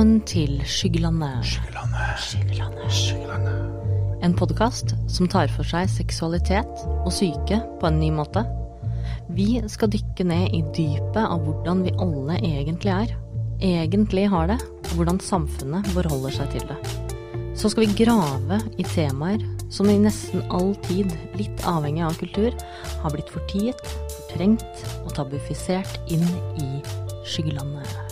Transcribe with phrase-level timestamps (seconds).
[0.00, 1.44] Velkommen til Skyggelandet.
[2.16, 3.58] Skyggelandet.
[4.24, 8.40] En podkast som tar for seg seksualitet og syke på en ny måte.
[9.36, 13.12] Vi skal dykke ned i dypet av hvordan vi alle egentlig er.
[13.60, 14.56] Egentlig har det,
[14.88, 16.78] og hvordan samfunnet forholder seg til det.
[17.52, 22.56] Så skal vi grave i temaer som i nesten all tid, litt avhengig av kultur,
[23.02, 23.84] har blitt fortiet,
[24.16, 26.24] fortrengt og tabufisert inn
[26.56, 26.70] i
[27.20, 28.09] skyggelandet.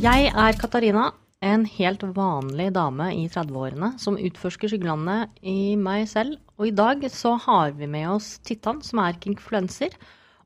[0.00, 1.10] Jeg er Katarina,
[1.44, 6.38] en helt vanlig dame i 30-årene som utforsker skyggelandet i meg selv.
[6.56, 9.92] Og i dag så har vi med oss Tittan, som er kinkfluenser,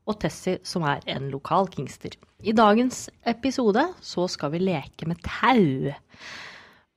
[0.03, 2.17] og Tessie, som er en lokal kingster.
[2.43, 5.93] I dagens episode så skal vi leke med tau.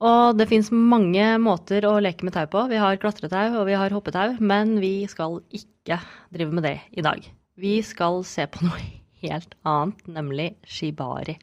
[0.02, 2.64] Og det fins mange måter å leke med tau på.
[2.72, 6.00] Vi har klatretau og vi har hoppetau, men vi skal ikke
[6.34, 7.22] drive med det i dag.
[7.54, 8.82] Vi skal se på noe
[9.22, 11.38] helt annet, nemlig shibari.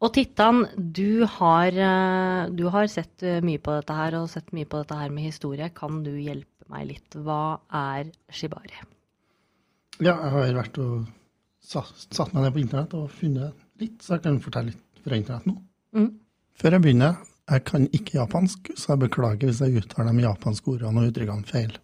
[0.00, 4.48] Og Tittan, du har, eh, du har, sett eh, mye på dette her, og sett
[4.56, 5.68] mye på dette her med historie.
[5.76, 7.16] Kan du hjelpe meg litt?
[7.20, 8.78] Hva er shibari?
[10.00, 11.04] Ja, jeg har vært og
[11.60, 15.20] satt, satt meg ned på internett og funnet litt, så jeg kan fortelle litt fra
[15.20, 15.58] internett nå.
[15.92, 16.08] Mm.
[16.56, 20.76] Før jeg begynner, jeg kan ikke japansk, så jeg beklager hvis jeg uttaler de japanske
[20.78, 21.76] ordene og uttrykkene feil.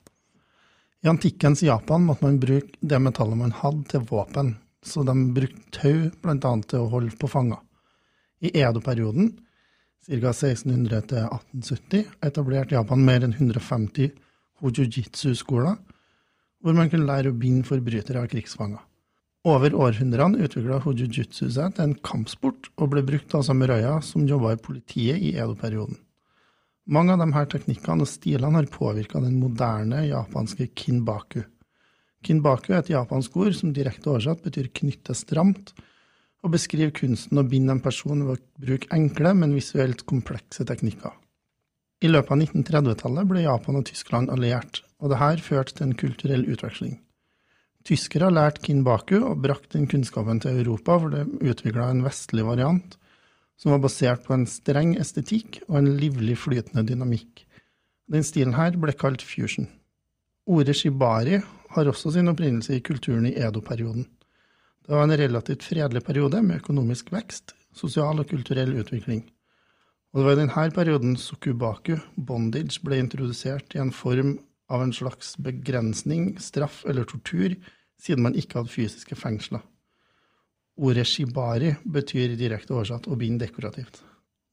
[1.05, 5.69] I antikkens Japan måtte man bruke det metallet man hadde, til våpen, så de brukte
[5.77, 6.57] tau bl.a.
[6.65, 7.61] til å holde på fanger.
[8.45, 9.33] I Edo-perioden,
[10.07, 10.33] ca.
[10.33, 14.13] 1600 til 1870, etablerte Japan mer enn 150
[14.63, 15.79] hojujitsu-skoler,
[16.63, 18.83] hvor man kunne lære å binde forbrytere av krigsfanger.
[19.47, 24.57] Over århundrene utvikla hojujutsu seg til en kampsport, og ble brukt av samuraier som jobba
[24.57, 26.01] i politiet i Edo-perioden.
[26.87, 31.43] Mange av disse teknikkene og stilene har påvirka den moderne japanske kinbaku.
[32.27, 35.73] Kinbaku er et japansk ord som direkte oversatt betyr knytte stramt,
[36.47, 41.11] og beskriver kunsten å binde en person ved å bruke enkle, men visuelt komplekse teknikker.
[42.05, 46.47] I løpet av 1930-tallet ble Japan og Tyskland alliert, og dette førte til en kulturell
[46.53, 47.01] utveksling.
[47.87, 52.97] Tyskere lærte kinbaku og brakte den kunnskapen til Europa, hvor det utvikla en vestlig variant
[53.57, 57.47] som var basert på en streng estetikk og en livlig flytende dynamikk.
[58.13, 59.71] Den stilen her ble kalt fusion.
[60.47, 61.41] Ordet shibari
[61.75, 64.05] har også sin opprinnelse i kulturen i Edo-perioden.
[64.87, 69.25] Det var en relativt fredelig periode med økonomisk vekst, sosial og kulturell utvikling.
[70.15, 74.37] Og det var i denne perioden sukubaku, bondage, ble introdusert i en form
[74.71, 77.57] av en slags begrensning, straff eller tortur,
[77.99, 79.65] siden man ikke hadde fysiske fengsler.
[80.79, 84.05] Ordet shibari betyr direkte oversatt å binde dekorativt.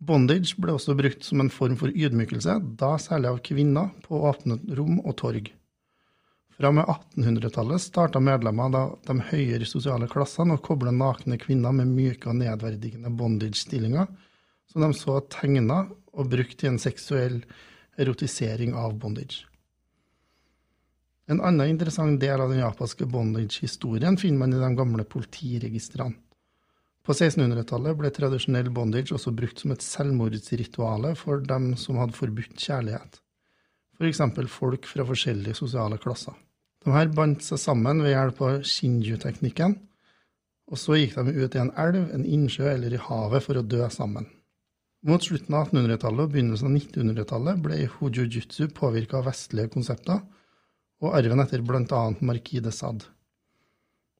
[0.04, 4.58] Bondage ble også brukt som en form for ydmykelse, da særlig av kvinner, på åpne
[4.80, 5.54] rom og torg.
[6.64, 11.74] Fra og med 1800-tallet starta medlemmer av de høyere sosiale klassene å koble nakne kvinner
[11.76, 14.06] med myke og nedverdigende bondage-stillinger,
[14.72, 15.82] som de så tegna
[16.16, 17.42] og brukt i en seksuell
[18.00, 19.42] erotisering av bondage.
[21.28, 26.16] En annen interessant del av den japanske bondage-historien finner man i de gamle politiregistrene.
[27.04, 32.56] På 1600-tallet ble tradisjonell bondage også brukt som et selvmordsrituale for dem som hadde forbudt
[32.56, 33.20] kjærlighet
[34.00, 34.22] f.eks.
[34.50, 36.34] folk fra forskjellige sosiale klasser.
[36.84, 39.76] De her bandt seg sammen ved hjelp av shinju-teknikken,
[40.72, 43.64] og så gikk de ut i en elv, en innsjø eller i havet for å
[43.64, 44.28] dø sammen.
[45.04, 50.22] Mot slutten av 1800-tallet og begynnelsen av 1900-tallet ble hujujutsu påvirka av vestlige konsepter,
[51.04, 52.04] og arven etter bl.a.
[52.24, 53.08] Marquis de Sade.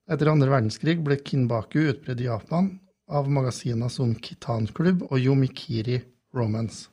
[0.04, 2.74] Etter andre verdenskrig ble kinbaku utbredt i Japan
[3.08, 6.02] av magasiner som Kitan Club og Yomikiri
[6.36, 6.90] Romance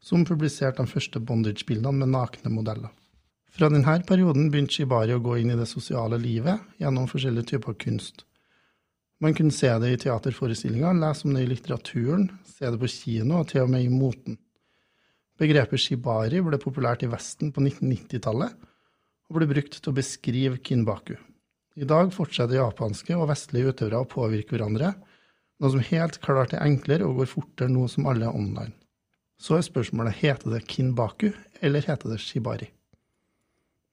[0.00, 2.92] som publiserte de første bondage-bildene med nakne modeller.
[3.54, 7.76] Fra denne perioden begynte Shibari å gå inn i det sosiale livet gjennom forskjellige typer
[7.80, 8.24] kunst.
[9.18, 13.40] Man kunne se det i teaterforestillinger, lese om det i litteraturen, se det på kino
[13.40, 14.36] og til og med i moten.
[15.38, 18.54] Begrepet shibari ble populært i Vesten på 1990-tallet
[19.28, 21.16] og ble brukt til å beskrive kinbaku.
[21.78, 24.94] I dag fortsetter japanske og vestlige utøvere å påvirke hverandre,
[25.58, 28.74] noe som helt klart er enklere og går fortere nå som alle er online.
[29.38, 31.30] Så er spørsmålet heter det kinbaku
[31.62, 32.70] eller heter det shibari.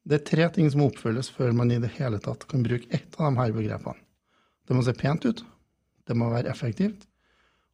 [0.05, 2.85] Det er tre ting som må oppfølges før man i det hele tatt kan bruke
[2.93, 3.97] ett av de her begrepene.
[4.65, 5.41] Det må se pent ut,
[6.05, 7.07] det må være effektivt,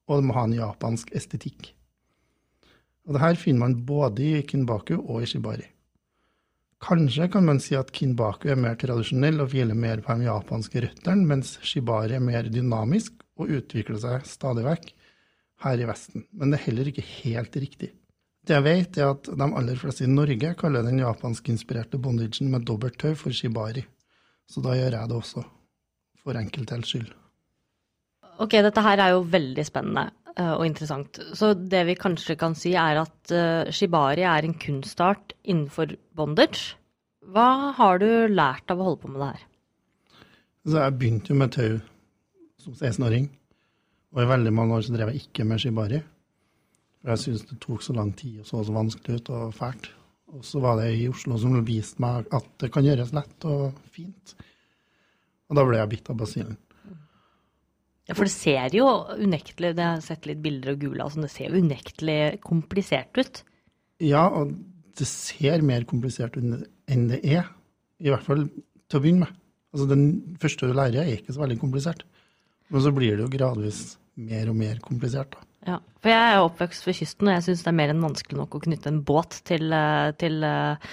[0.07, 1.73] og det må ha en japansk estetikk.
[3.07, 5.67] Og det her finner man både i kinbaku og i shibari.
[6.81, 10.81] Kanskje kan man si at kinbaku er mer tradisjonell og hviler mer på de japanske
[10.87, 14.93] røttene, mens shibari er mer dynamisk og utvikler seg stadig vekk
[15.65, 17.91] her i Vesten, men det er heller ikke helt riktig.
[18.47, 22.65] Det jeg vet, er at de aller fleste i Norge kaller den japanskinspirerte bondagen med
[22.65, 23.83] dobbelt tau for shibari.
[24.49, 25.43] Så da gjør jeg det også,
[26.23, 27.11] for enkelthets skyld.
[28.41, 31.19] Ok, dette her er jo veldig spennende uh, og interessant.
[31.37, 36.73] Så det vi kanskje kan si, er at uh, shibari er en kunstart innenfor bondage.
[37.21, 39.45] Hva har du lært av å holde på med det her?
[40.65, 41.77] Så jeg begynte jo med tau
[42.61, 43.29] som 16-åring.
[44.11, 46.01] Og i veldig mange år så drev jeg ikke med shibari.
[47.01, 49.89] Jeg syntes det tok så lang tid og så så vanskelig ut og fælt.
[50.31, 53.79] Og så var det i Oslo som viste meg at det kan gjøres lett og
[53.91, 54.35] fint.
[55.51, 56.59] Og da ble jeg bitt av basillen.
[58.07, 58.87] Ja, for det ser jo
[59.21, 63.43] unektelig Det har sett litt bilder og gula, altså, det ser jo unektelig komplisert ut.
[64.01, 64.55] Ja, og
[64.97, 67.47] det ser mer komplisert ut enn det er.
[68.01, 68.47] I hvert fall
[68.89, 69.37] til å begynne med.
[69.71, 72.03] Altså, Den første du lærer, er ikke så veldig komplisert.
[72.71, 75.35] Men så blir det jo gradvis mer og mer komplisert.
[75.35, 75.50] da.
[75.67, 78.39] Ja, for jeg er oppvokst ved kysten, og jeg syns det er mer enn vanskelig
[78.39, 80.89] nok å knytte en båt til, eh, til, eh,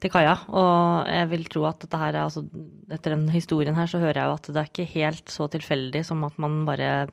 [0.00, 0.34] til kaia.
[0.48, 2.44] Og jeg vil tro at dette her er altså
[2.90, 6.04] Etter den historien her, så hører jeg jo at det er ikke helt så tilfeldig
[6.04, 7.08] som at man bare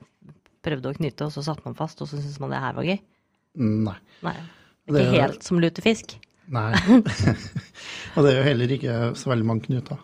[0.66, 2.88] prøvde å knyte, og så satte man fast, og så syntes man det her var
[2.88, 2.98] gøy.
[3.56, 3.98] Nei.
[4.26, 4.36] Nei.
[4.90, 5.14] Ikke er...
[5.22, 6.18] helt som lutefisk.
[6.52, 6.72] Nei.
[8.16, 10.02] og det er jo heller ikke så veldig mange knuter.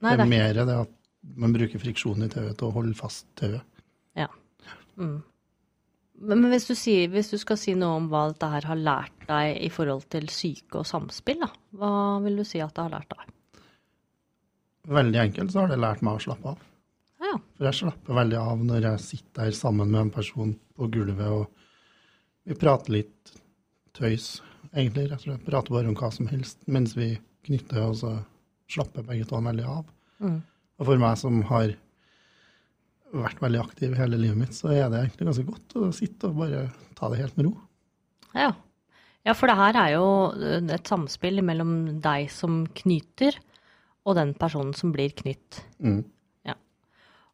[0.00, 0.96] Nei, det er mer det at
[1.36, 3.62] man bruker friksjon i tauet til å holde fast tauet.
[4.18, 4.30] Ja.
[4.96, 5.20] Mm.
[6.20, 9.22] Men hvis du, sier, hvis du, skal si noe om hva dette her har lært
[9.28, 11.48] deg i forhold til syke og samspill, da,
[11.80, 11.92] hva
[12.24, 13.30] vil du si at det har lært deg?
[14.90, 16.66] Veldig enkelt så har det lært meg å slappe av.
[17.20, 17.32] Ja.
[17.56, 21.32] For jeg slapper veldig av når jeg sitter her sammen med en person på gulvet
[21.40, 21.48] og
[22.48, 23.32] vi prater litt
[23.96, 24.40] tøys,
[24.72, 25.06] egentlig.
[25.10, 25.44] Rett og slett.
[25.46, 27.12] Prater bare om hva som helst mens vi
[27.46, 28.14] knytter, og så
[28.70, 29.84] slapper begge to veldig av.
[30.24, 30.40] Mm.
[30.80, 31.74] Og for meg som har
[33.10, 36.42] vært veldig aktiv hele livet mitt, så er det egentlig ganske godt å sitte og
[36.42, 36.64] bare
[36.98, 37.54] ta det helt med ro.
[38.36, 38.50] Ja.
[39.26, 40.06] ja, for det her er jo
[40.76, 43.38] et samspill mellom deg som knyter,
[44.08, 45.60] og den personen som blir knytt.
[45.82, 46.04] Mm.
[46.48, 46.54] Ja.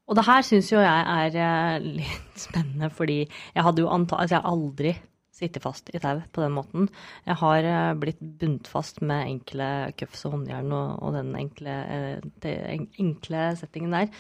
[0.09, 4.19] Og det her syns jo jeg er eh, litt spennende, fordi jeg hadde jo anta...
[4.19, 4.97] Altså, jeg har aldri
[5.37, 6.89] sittet fast i tau på den måten.
[7.29, 9.69] Jeg har eh, blitt bundet fast med enkle
[10.01, 11.77] cuffs og håndjern og, og den enkle,
[12.43, 12.57] de
[13.05, 14.11] enkle settingen der.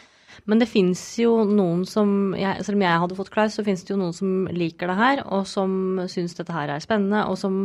[0.46, 3.84] Men det fins jo noen som jeg, Selv om jeg hadde fått Klaus, så fins
[3.87, 7.38] det jo noen som liker det her, og som syns dette her er spennende, og
[7.40, 7.64] som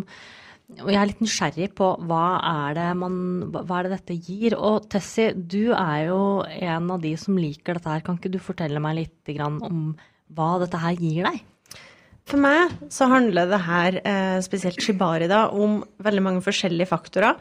[0.79, 3.15] og jeg er litt nysgjerrig på hva er, det man,
[3.51, 4.53] hva er det dette gir.
[4.55, 8.03] Og Tessie, du er jo en av de som liker dette her.
[8.05, 9.89] Kan ikke du fortelle meg litt om
[10.31, 11.41] hva dette her gir deg?
[12.29, 17.35] For meg så handler det her, eh, spesielt shibari, da, om veldig mange forskjellige faktorer.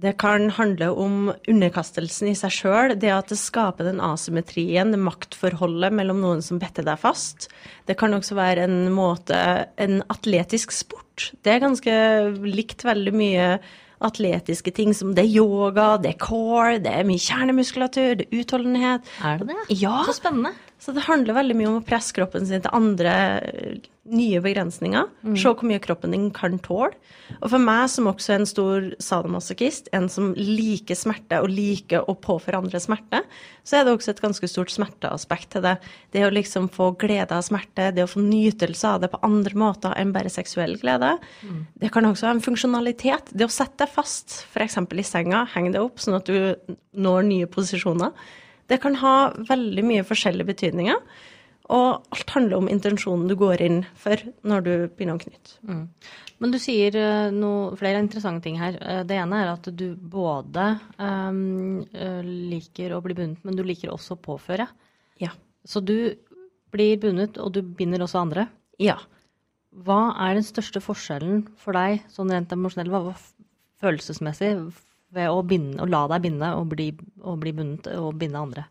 [0.00, 4.98] Det kan handle om underkastelsen i seg sjøl, det at det skaper den asymmetrien, det
[4.98, 7.50] maktforholdet mellom noen som better deg fast.
[7.86, 9.36] Det kan også være en måte,
[9.76, 11.28] en atletisk sport.
[11.44, 11.94] Det er ganske
[12.48, 13.46] likt veldig mye
[14.02, 18.42] atletiske ting som det er yoga, det er core, det er mye kjernemuskulatur, det er
[18.42, 19.12] utholdenhet.
[19.22, 19.78] Er det det?
[19.84, 20.00] Ja.
[20.08, 20.54] Så spennende.
[20.82, 23.12] Så det handler veldig mye om å presse kroppen sin til andre
[24.10, 25.06] nye begrensninger.
[25.22, 25.36] Mm.
[25.38, 26.96] Se hvor mye kroppen din kan tåle.
[27.38, 32.10] Og for meg som også er en stor sadomasochist, en som liker smerte og liker
[32.10, 33.22] å påføre andre smerte,
[33.62, 35.76] så er det også et ganske stort smerteaspekt til det.
[36.10, 39.62] Det å liksom få glede av smerte, det å få nytelse av det på andre
[39.62, 41.14] måter enn bare seksuell glede.
[41.46, 41.64] Mm.
[41.78, 43.30] Det kan også ha en funksjonalitet.
[43.30, 44.82] Det å sette deg fast, f.eks.
[44.82, 48.10] i senga, henge deg opp sånn at du når nye posisjoner.
[48.70, 49.16] Det kan ha
[49.48, 50.98] veldig mye forskjellige betydninger.
[51.72, 55.56] Og alt handler om intensjonen du går inn for når du begynner å knytte.
[55.68, 55.84] Mm.
[56.42, 58.76] Men du sier uh, noe, flere interessante ting her.
[58.82, 61.84] Uh, det ene er at du både um,
[62.26, 64.66] liker å bli bundet, men du liker også å påføre.
[65.22, 65.30] Ja.
[65.64, 66.12] Så du
[66.74, 68.48] blir bundet, og du binder også andre?
[68.82, 68.98] Ja.
[69.72, 73.14] Hva er den største forskjellen for deg, sånn rent emosjonelt, hva,
[73.82, 74.56] følelsesmessig,
[75.12, 76.92] ved å, binde, å la deg binde og bli,
[77.22, 78.68] og bli bundet og binde andre?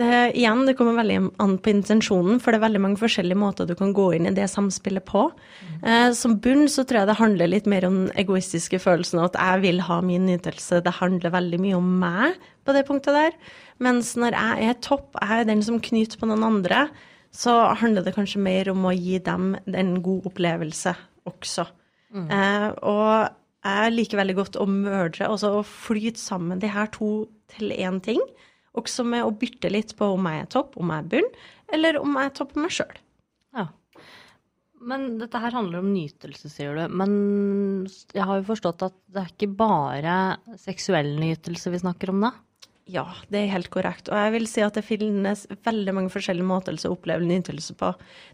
[0.00, 3.68] Det, igjen, det kommer veldig an på intensjonen, for det er veldig mange forskjellige måter
[3.68, 5.26] du kan gå inn i det samspillet på.
[5.60, 5.74] Mm.
[5.84, 9.62] Eh, som bunn så tror jeg det handler litt mer om egoistiske følelsen, at jeg
[9.66, 10.80] vil ha min nytelse.
[10.84, 13.36] Det handler veldig mye om meg på det punktet der.
[13.84, 16.86] Mens når jeg er topp, jeg er den som knyter på noen andre,
[17.32, 20.96] så handler det kanskje mer om å gi dem en god opplevelse
[21.28, 21.68] også.
[22.16, 22.26] Mm.
[22.32, 27.28] Eh, og jeg liker veldig godt å mørdre, altså å flyte sammen de her to
[27.52, 28.22] til én ting.
[28.78, 31.32] Også med å bytte litt på om jeg er topp, om jeg er bunn,
[31.76, 33.00] eller om jeg er topp meg sjøl.
[33.54, 33.66] Ja.
[34.82, 36.86] Men dette her handler om nytelse, sier du.
[36.90, 37.12] Men
[38.16, 40.16] jeg har jo forstått at det er ikke bare
[40.58, 42.32] seksuell nytelse vi snakker om da?
[42.90, 44.08] Ja, det er helt korrekt.
[44.10, 47.92] Og jeg vil si at det finnes veldig mange forskjellige måter å oppleve nytelse på.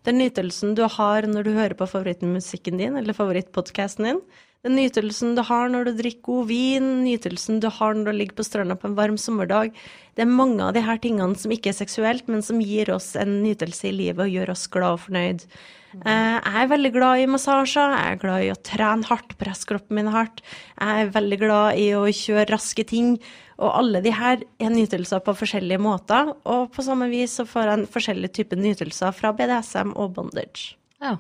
[0.08, 4.22] Den nytelsen du har når du hører på favorittmusikken din, eller favorittpodkasten din.
[4.66, 8.38] Den nytelsen du har når du drikker god vin, nytelsen du har når du ligger
[8.40, 9.70] på stranda på en varm sommerdag.
[10.18, 13.12] Det er mange av de her tingene som ikke er seksuelt, men som gir oss
[13.14, 15.46] en nytelse i livet og gjør oss glad og fornøyd.
[15.94, 19.68] Eh, jeg er veldig glad i massasjer, jeg er glad i å trene hardt, presse
[19.68, 20.42] kroppen min hardt.
[20.74, 23.14] Jeg er veldig glad i å kjøre raske ting.
[23.62, 26.34] Og alle de her er nytelser på forskjellige måter.
[26.50, 30.74] Og på samme vis så får jeg en forskjellig type nytelser fra BDSM og bondage.
[31.02, 31.16] Ja,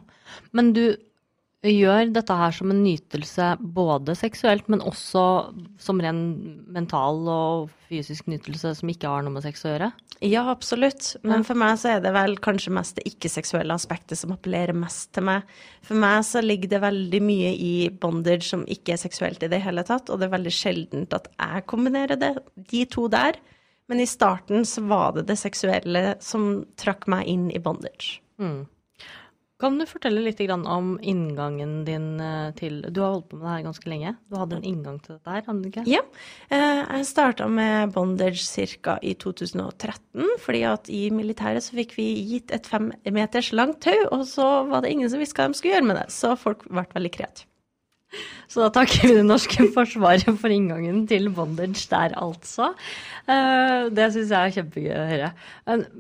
[0.52, 0.98] Men du
[1.66, 5.22] gjør dette her som en nytelse både seksuelt, men også
[5.82, 6.20] som ren
[6.70, 9.88] mental og fysisk nytelse som ikke har noe med sex å gjøre?
[10.22, 11.16] Ja, absolutt.
[11.26, 15.12] Men for meg så er det vel kanskje mest det ikke-seksuelle aspektet som appellerer mest
[15.14, 15.50] til meg.
[15.86, 19.62] For meg så ligger det veldig mye i bondage som ikke er seksuelt i det
[19.66, 22.34] hele tatt, og det er veldig sjeldent at jeg kombinerer det,
[22.70, 23.38] de to der.
[23.88, 28.18] Men i starten så var det det seksuelle som trakk meg inn i bondage.
[28.38, 28.66] Mm.
[29.58, 33.54] Kan du fortelle litt om inngangen din eh, til Du har holdt på med det
[33.56, 34.12] her ganske lenge.
[34.30, 35.84] Du hadde en inngang til dette her, hadde du ikke?
[35.90, 36.04] Ja.
[36.46, 38.46] Eh, jeg starta med bondage
[38.78, 38.98] ca.
[39.02, 40.28] i 2013.
[40.38, 44.46] fordi at i militæret så fikk vi gitt et fem meters langt tau, og så
[44.70, 46.08] var det ingen som visste hva de skulle gjøre med det.
[46.14, 47.50] Så folk ble veldig kreative.
[48.48, 52.70] Så da takker vi det norske forsvaret for inngangen til bondage der, altså.
[53.28, 55.30] Eh, det syns jeg er kjempegøy å høre.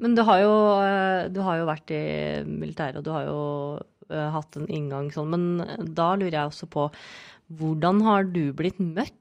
[0.00, 2.02] Men du har jo, eh, du har jo vært i
[2.48, 3.40] militæret, og du har jo
[4.08, 5.34] eh, hatt en inngang sånn.
[5.34, 6.88] Men da lurer jeg også på
[7.58, 9.14] hvordan har du blitt møtt?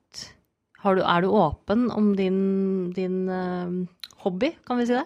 [0.88, 3.25] Du, er du åpen om din, din
[4.24, 5.03] hobby, kan vi si det?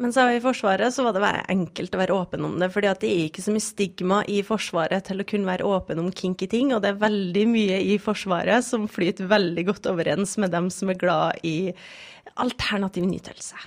[0.00, 2.70] Mens jeg var i Forsvaret, så var det enkelt å være åpen om det.
[2.72, 6.08] fordi det er ikke så mye stigma i Forsvaret til å kunne være åpen om
[6.08, 6.72] kinky ting.
[6.72, 10.88] Og det er veldig mye i Forsvaret som flyter veldig godt overens med dem som
[10.88, 11.74] er glad i
[12.40, 13.58] alternativ nytelse.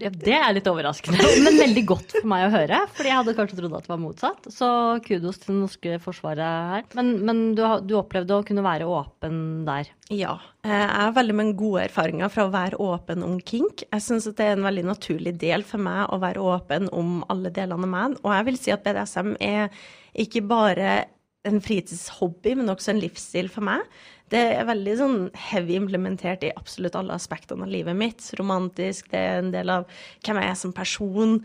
[0.00, 2.80] Det er litt overraskende, men veldig godt for meg å høre.
[2.96, 4.48] fordi jeg hadde kanskje trodd at det var motsatt.
[4.52, 4.70] Så
[5.06, 6.88] kudos til det norske forsvaret her.
[6.98, 9.92] Men, men du, du, opplevde å kunne være åpen der?
[10.10, 10.36] Ja.
[10.64, 13.86] Eh, jeg har veldig mange gode erfaringer fra å være åpen om kink.
[13.86, 17.52] Jeg syns det er en veldig naturlig del for meg å være åpen om alle
[17.54, 18.20] delene av meg.
[18.24, 19.72] Og jeg vil si at BDSM er
[20.18, 21.00] ikke bare
[21.48, 23.84] en fritidshobby, men også en livsstil for meg.
[24.30, 25.18] Det er veldig sånn
[25.48, 28.28] heavy implementert i absolutt alle aspektene av livet mitt.
[28.38, 29.88] Romantisk, det er en del av
[30.24, 31.38] hvem jeg er som person,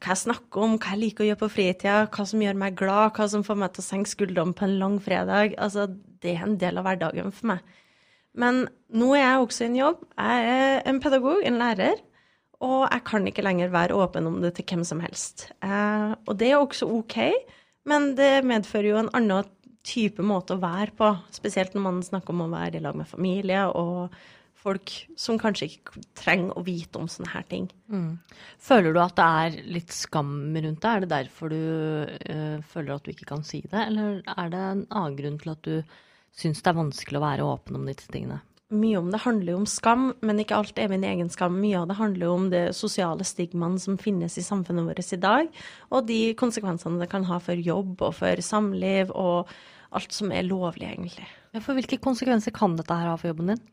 [0.00, 2.78] hva jeg snakker om, hva jeg liker å gjøre på fritida, hva som gjør meg
[2.78, 5.56] glad, hva som får meg til å senke skuldrene på en lang fredag.
[5.60, 5.90] Altså,
[6.24, 7.76] det er en del av hverdagen for meg.
[8.40, 8.62] Men
[8.94, 10.06] nå er jeg også i en jobb.
[10.14, 12.00] Jeg er en pedagog, en lærer.
[12.64, 15.48] Og jeg kan ikke lenger være åpen om det til hvem som helst.
[15.64, 17.16] Eh, og det er også OK,
[17.88, 19.48] men det medfører jo en annen
[19.86, 21.08] type måte å være på.
[21.32, 24.12] Spesielt når man snakker om å være i lag med familie og
[24.60, 27.70] folk som kanskje ikke trenger å vite om sånne her ting.
[27.88, 28.18] Mm.
[28.60, 30.90] Føler du at det er litt skam rundt det?
[30.90, 34.62] Er det derfor du øh, føler at du ikke kan si det, eller er det
[34.66, 35.96] en annen grunn til at du
[36.36, 38.42] syns det er vanskelig å være åpen om disse tingene?
[38.70, 41.56] Mye om det handler jo om skam, men ikke alt er min egen skam.
[41.58, 45.18] Mye av det handler jo om det sosiale stigmaen som finnes i samfunnet vårt i
[45.18, 45.50] dag,
[45.90, 49.50] og de konsekvensene det kan ha for jobb og for samliv og
[49.90, 51.26] alt som er lovlig, egentlig.
[51.50, 53.64] Ja, for hvilke konsekvenser kan dette her ha for jobben din?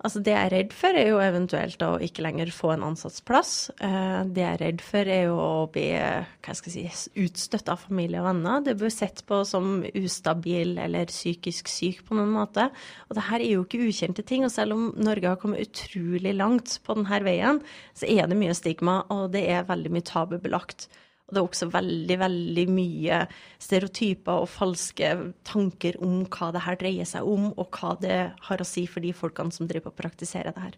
[0.00, 3.52] Altså Det jeg er redd for, er jo eventuelt å ikke lenger få en ansatsplass.
[3.84, 7.68] Eh, det jeg er redd for, er jo å bli hva skal jeg si, utstøtt
[7.68, 8.64] av familie og venner.
[8.64, 12.70] Det blir sett på som ustabil eller psykisk syk på noen måte.
[13.10, 14.48] Og det her er jo ikke ukjente ting.
[14.48, 17.60] Og selv om Norge har kommet utrolig langt på denne veien,
[17.92, 20.88] så er det mye stigma, og det er veldig mye tabubelagt.
[21.30, 23.20] Og det er også veldig, veldig mye
[23.62, 25.12] stereotyper og falske
[25.46, 28.18] tanker om hva det her dreier seg om, og hva det
[28.48, 30.76] har å si for de folkene som driver på å praktisere det her.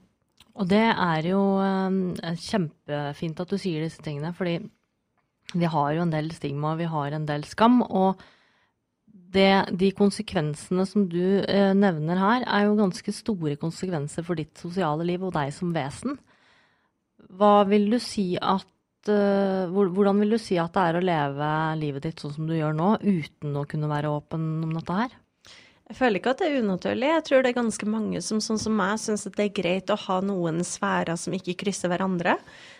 [0.61, 4.59] Og det er jo uh, kjempefint at du sier disse tingene, fordi
[5.56, 7.80] vi har jo en del stigma, vi har en del skam.
[7.88, 8.21] Og
[9.32, 14.61] det, de konsekvensene som du eh, nevner her, er jo ganske store konsekvenser for ditt
[14.61, 16.18] sosiale liv og deg som vesen.
[17.32, 18.68] Hva vil du si at
[19.09, 22.76] Hvordan vil du si at det er å leve livet ditt sånn som du gjør
[22.76, 25.18] nå, uten å kunne være åpen om dette her?
[25.92, 27.09] Jeg føler ikke at det er unaturlig.
[27.11, 29.99] Jeg tror det er ganske mange som sånn som meg syns det er greit å
[30.06, 32.38] ha noen sfærer som ikke krysser hverandre.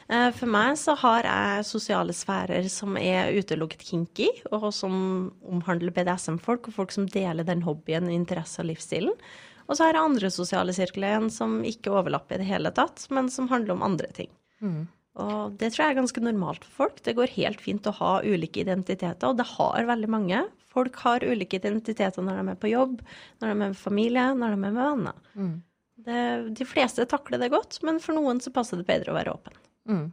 [0.09, 4.95] Eh, for meg så har jeg sosiale sfærer som er utelukket kinky, og som
[5.45, 9.13] omhandler BDSM-folk, og folk som deler den hobbyen, interesse og livsstilen.
[9.69, 13.29] Og så har jeg andre sosiale sirkler som ikke overlapper i det hele tatt, men
[13.35, 14.33] som handler om andre ting.
[14.65, 14.87] Mm.
[15.21, 17.03] Og det tror jeg er ganske normalt for folk.
[17.05, 20.41] Det går helt fint å ha ulike identiteter, og det har veldig mange.
[20.73, 23.03] Folk har ulike identiteter når de er på jobb,
[23.41, 25.21] når de er med familie, når de er med venner.
[25.37, 25.55] Mm.
[26.03, 26.23] Det,
[26.59, 29.61] de fleste takler det godt, men for noen så passer det bedre å være åpen.
[29.91, 30.07] Mm.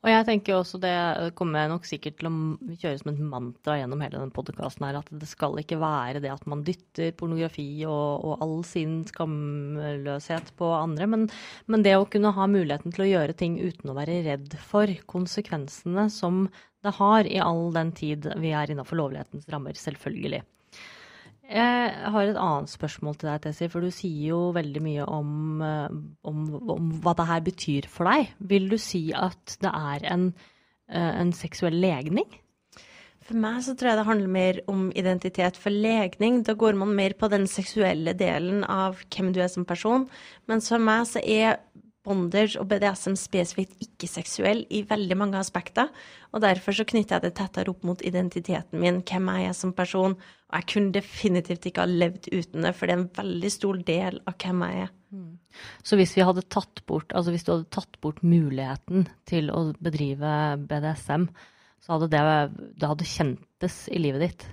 [0.00, 0.94] Og jeg tenker også det
[1.36, 4.96] kommer jeg nok sikkert til å kjøre som et mantra gjennom hele denne podkasten her,
[5.02, 10.54] at det skal ikke være det at man dytter pornografi og, og all sin skamløshet
[10.56, 11.26] på andre, men,
[11.68, 14.88] men, det å kunne ha muligheten til å gjøre ting uten å være redd for
[15.10, 16.46] konsekvensene som
[16.80, 20.40] det har i all den tid vi er innafor lovlighetens rammer, selvfølgelig.
[21.50, 25.32] Jeg har et annet spørsmål til deg, Tessie, for du sier jo veldig mye om,
[25.66, 25.96] eh,
[26.30, 26.44] om,
[26.76, 28.30] om, hva det her betyr for deg.
[28.52, 30.28] Vil du si at det er en,
[30.86, 32.28] eh, en, seksuell legning?
[33.26, 35.58] For meg så tror jeg det handler mer om identitet.
[35.58, 39.66] For legning, da går man mer på den seksuelle delen av hvem du er som
[39.66, 40.06] person.
[40.46, 41.58] Mens for meg så er
[42.06, 45.90] bondage og BDSM spesifikt ikke-seksuell i veldig mange aspekter.
[46.32, 49.74] Og derfor så knytter jeg det tettere opp mot identiteten min, hvem er jeg som
[49.76, 50.16] person.
[50.50, 53.82] Og jeg kunne definitivt ikke ha levd uten det, for det er en veldig stor
[53.90, 54.94] del av hvem jeg er.
[55.10, 55.30] Mm.
[55.82, 59.68] Så hvis vi hadde tatt bort, altså hvis du hadde tatt bort muligheten til å
[59.82, 60.34] bedrive
[60.70, 61.28] BDSM,
[61.80, 62.24] så hadde det,
[62.80, 64.48] det hadde kjentes i livet ditt?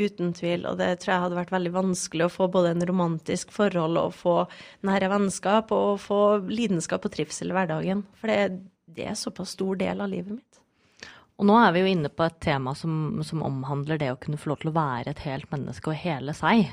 [0.00, 3.50] Uten tvil, og det tror jeg hadde vært veldig vanskelig å få både en romantisk
[3.52, 4.36] forhold og få
[4.88, 8.00] nære vennskap og få lidenskap og trivsel i hverdagen.
[8.16, 8.38] For det,
[8.88, 10.62] det er såpass stor del av livet mitt.
[11.36, 14.38] Og nå er vi jo inne på et tema som, som, omhandler det å kunne
[14.40, 16.70] få lov til å være et helt menneske og hele seg.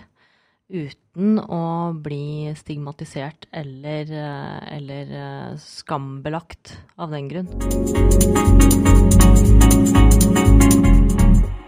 [0.69, 4.05] Uten å bli stigmatisert eller,
[4.69, 7.49] eller skambelagt av den grunn.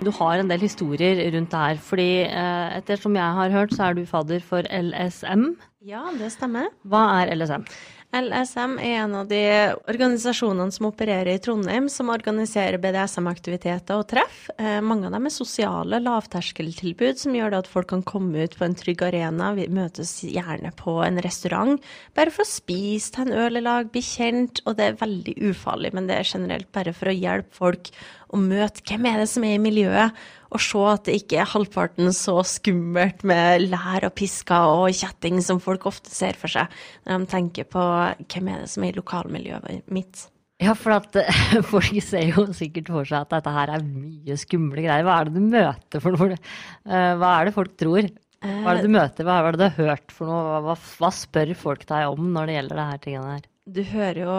[0.01, 1.77] Du har en del historier rundt det her.
[1.77, 5.51] fordi eh, ettersom jeg har hørt, så er du fadder for LSM.
[5.85, 6.71] Ja, det stemmer.
[6.89, 7.67] Hva er LSM?
[8.11, 9.43] LSM er en av de
[9.87, 14.49] organisasjonene som opererer i Trondheim, som organiserer BDSM-aktiviteter og treff.
[14.57, 18.57] Eh, mange av dem er sosiale lavterskeltilbud som gjør det at folk kan komme ut
[18.59, 19.53] på en trygg arena.
[19.55, 21.79] Vi møtes gjerne på en restaurant,
[22.17, 24.59] bare for å spise, ta en øl i lag, bli kjent.
[24.65, 27.93] Og det er veldig ufarlig, men det er generelt bare for å hjelpe folk
[28.31, 30.17] å møte hvem er det som er i miljøet,
[30.51, 35.39] og se at det ikke er halvparten så skummelt med lær og pisker og kjetting
[35.43, 36.71] som folk ofte ser for seg
[37.07, 37.85] når de tenker på
[38.25, 40.25] hvem er det som er i lokalmiljøet mitt.
[40.61, 41.15] Ja, for at
[41.71, 45.05] folk ser jo sikkert for seg at dette her er mye skumle greier.
[45.07, 46.37] Hva er det du møter for noe?
[46.37, 48.11] Eh, hva er det folk tror?
[48.41, 49.25] Hva er det du møter?
[49.25, 50.59] Hva er det du har hørt for noe?
[50.65, 53.47] Hva, hva spør folk deg om når det gjelder det her tingene her?
[53.71, 54.31] Du hører jo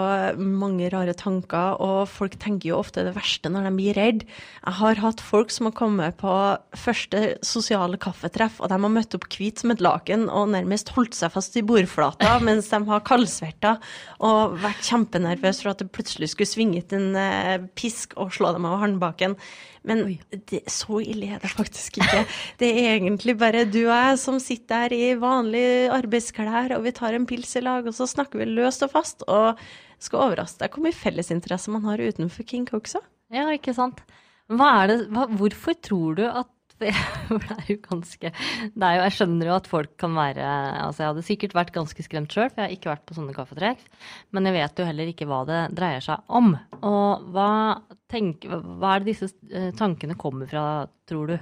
[0.44, 4.24] mange rare tanker, og folk tenker jo ofte det verste når de blir redd.
[4.26, 6.34] Jeg har hatt folk som har kommet på
[6.76, 11.16] første sosiale kaffetreff, og de har møtt opp hvit som et laken og nærmest holdt
[11.16, 13.78] seg fast i bordflata mens de har kaldsverta
[14.20, 18.52] og vært kjempenervøse for at det plutselig skulle svinge ut en eh, pisk og slå
[18.52, 19.38] dem over håndbaken.
[19.88, 22.24] Men det, så ille er det faktisk ikke.
[22.62, 26.94] Det er egentlig bare du og jeg som sitter her i vanlige arbeidsklær, og vi
[26.96, 29.26] tar en pils i lag, og så snakker vi løst og fast.
[29.26, 29.58] Og
[30.02, 33.02] skal overraske deg hvor mye fellesinteresse man har utenfor King også.
[33.32, 34.02] Ja, ikke sant.
[34.50, 36.50] Det, hva, hvorfor tror du at
[36.82, 40.46] det er jo ganske det er jo, Jeg skjønner jo at folk kan være
[40.82, 43.36] altså Jeg hadde sikkert vært ganske skremt sjøl, for jeg har ikke vært på sånne
[43.36, 43.84] kaffetrekk.
[44.34, 46.52] Men jeg vet jo heller ikke hva det dreier seg om.
[46.82, 47.50] Og hva,
[48.12, 50.66] tenk, hva er det disse eh, tankene kommer fra,
[51.08, 51.38] tror du?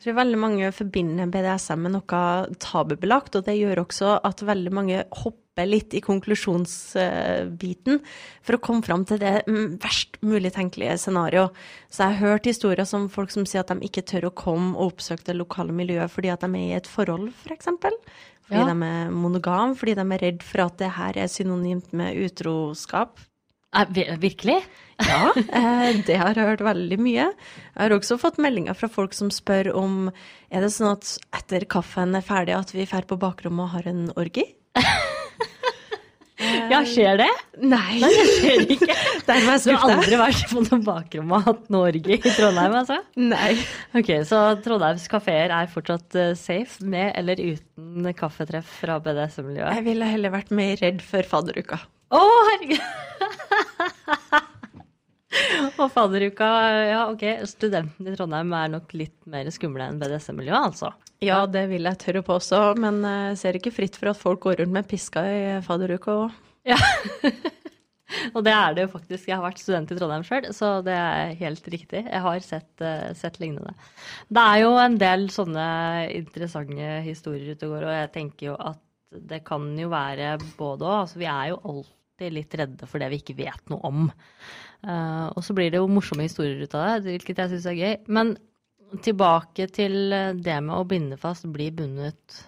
[0.00, 2.20] Jeg tror veldig mange forbinder BDSM med noe
[2.56, 8.00] tabubelagt, og det gjør også at veldig mange hopper litt i konklusjonsbiten
[8.40, 9.44] for å komme fram til det
[9.82, 11.50] verst mulig tenkelige scenario.
[11.92, 14.72] Så jeg har hørt historier som folk som sier at de ikke tør å komme
[14.72, 17.68] og oppsøke det lokale miljøet fordi at de er i et forhold, f.eks.
[17.68, 17.92] For
[18.50, 18.72] fordi ja.
[18.72, 23.20] de er monogame, fordi de er redd for at det her er synonymt med utroskap.
[24.20, 24.58] Virkelig?
[25.00, 27.28] Ja, eh, det har jeg hørt veldig mye.
[27.30, 30.10] Jeg har også fått meldinger fra folk som spør om
[30.50, 33.90] er det sånn at etter kaffen er ferdig, at vi drar på bakrommet og har
[33.92, 34.50] en orgi?
[36.70, 37.28] Ja, skjer det?
[37.60, 37.98] Nei.
[38.00, 38.94] Nei det skjer ikke.
[39.26, 42.96] du har aldri vært på noe bakrom og hatt noe orgi i Trondheim, altså?
[43.20, 43.52] Nei.
[43.96, 49.80] Ok, Så Trondheims kafeer er fortsatt uh, safe med eller uten kaffetreff fra BDSM-miljøet?
[49.80, 51.82] Jeg ville heller vært mer redd for fadderuka.
[52.10, 52.80] Å, oh, herregud!
[55.80, 56.46] Og fadderuka,
[56.90, 60.90] ja ok, studentene i Trondheim er nok litt mer skumle enn BDSM-miljøet, altså?
[61.22, 64.42] Ja, det vil jeg tørre på også, men jeg ser ikke fritt for at folk
[64.48, 66.36] går rundt med piska i fadderuka òg.
[66.68, 66.80] Ja.
[68.34, 69.28] Og det er det jo faktisk.
[69.28, 72.02] Jeg har vært student i Trondheim sjøl, så det er helt riktig.
[72.02, 73.74] Jeg har sett, uh, sett, lignende.
[74.28, 75.66] Det er jo en del sånne
[76.18, 78.82] interessante historier ute og går, og jeg tenker jo at
[79.30, 80.98] det kan jo være både òg.
[81.04, 84.10] Altså, vi er jo alltid alltid litt redde for det vi ikke vet noe om.
[84.84, 87.78] Uh, og så blir det jo morsomme historier ut av det, hvilket jeg syns er
[87.78, 87.96] gøy.
[88.08, 88.34] Men
[89.04, 90.10] tilbake til
[90.42, 92.44] det med å binde fast, bli bundet.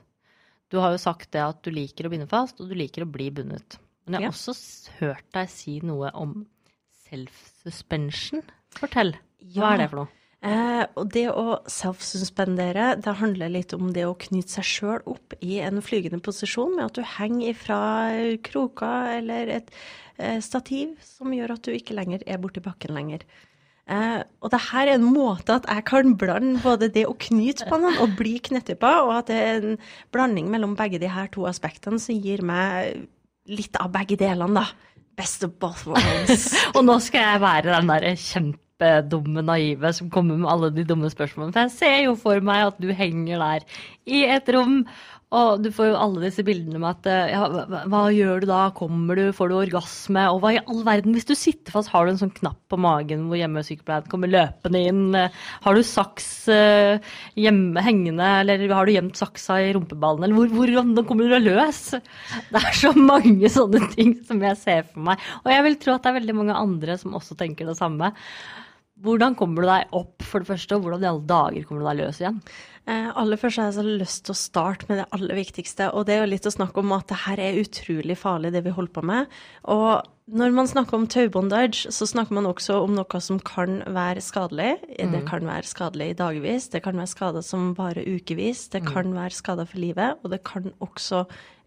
[0.72, 3.10] Du har jo sagt det at du liker å binde fast, og du liker å
[3.12, 3.78] bli bundet.
[4.06, 4.36] Men jeg har Ja.
[4.36, 6.46] også hørt deg si noe om
[7.08, 8.42] self-suspension.
[8.74, 9.14] Fortell.
[9.42, 9.74] Hva Ja.
[9.74, 10.08] er det for noe?
[10.42, 15.36] Eh, og det å self-suspendere, det handler litt om det å knyte seg sjøl opp
[15.38, 17.78] i en flygende posisjon med at du henger ifra
[18.42, 19.70] kroker eller et
[20.18, 23.22] eh, stativ som gjør at du ikke lenger er borti bakken lenger.
[23.86, 27.70] Eh, og det her er en måte at jeg kan blande både det å knyte
[27.70, 29.78] noen og bli knyttet og at det er en
[30.14, 33.06] blanding mellom begge de her to aspektene som gir meg
[33.50, 34.90] litt av begge delene, da.
[35.18, 36.50] Best of both worlds.
[36.76, 38.06] Og nå skal jeg være den der
[38.80, 41.52] kjempedumme naive som kommer med alle de dumme spørsmålene.
[41.52, 43.66] For jeg ser jo for meg at du henger der
[44.06, 44.86] i et rom,
[45.32, 48.46] og du får jo alle disse bildene med at eh, ja, hva, hva gjør du
[48.50, 48.60] da?
[48.76, 49.22] Kommer du?
[49.36, 50.24] Får du orgasme?
[50.28, 51.14] Og hva i all verden?
[51.16, 54.82] Hvis du sitter fast, har du en sånn knapp på magen hvor hjemmesykepleien kommer løpende
[54.90, 55.02] inn?
[55.16, 60.26] Eh, Har du saks eh, hjemme hengende, eller har du gjemt saksa i rumpeballen?
[60.28, 61.82] Eller hvor, hvordan kommer du deg løs?
[62.52, 65.22] Det er så mange sånne ting som jeg ser for meg.
[65.46, 68.12] Og jeg vil tro at det er veldig mange andre som også tenker det samme.
[69.02, 71.88] Hvordan kommer du deg opp, for det første, og hvordan i alle dager kommer du
[71.88, 72.36] deg løs igjen?
[72.82, 76.08] Eh, aller først har jeg så lyst til å starte med det aller viktigste, og
[76.08, 78.74] det er jo litt å snakke om at det her er utrolig farlig, det vi
[78.74, 79.36] holder på med.
[79.70, 84.24] Og når man snakker om taubondage, så snakker man også om noe som kan være
[84.24, 84.72] skadelig.
[84.98, 89.14] Det kan være skadelig i dagevis, det kan være skader som varer ukevis, det kan
[89.14, 91.22] være skader for livet, og det kan også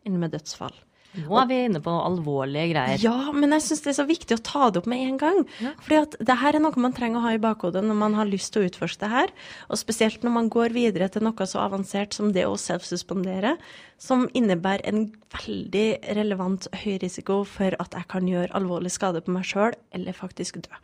[0.06, 0.76] ende med dødsfall.
[1.24, 3.02] Nå er vi inne på alvorlige greier.
[3.02, 5.42] Ja, men jeg syns det er så viktig å ta det opp med en gang.
[5.86, 8.30] Fordi at det her er noe man trenger å ha i bakhodet når man har
[8.30, 9.34] lyst til å utforske det her.
[9.70, 13.56] Og spesielt når man går videre til noe så avansert som det å self-suspendere,
[14.02, 19.34] som innebærer en veldig relevant høy risiko for at jeg kan gjøre alvorlig skade på
[19.36, 20.84] meg sjøl, eller faktisk dø.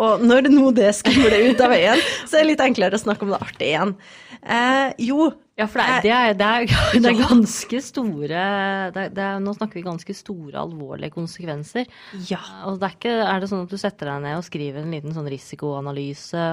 [0.00, 3.26] Og når nå det sklir ut av veien, så er det litt enklere å snakke
[3.26, 3.94] om det artig igjen.
[4.40, 5.30] Eh, jo,
[5.60, 8.44] Ja, for det er, det er, det er, det ganske store
[8.94, 11.88] det er, det Nå snakker vi ganske store, alvorlige konsekvenser.
[12.28, 12.40] ja.
[12.68, 14.94] Og det er, ikke, er det sånn at du setter deg ned og skriver en
[14.94, 16.44] liten sånn risikoanalyse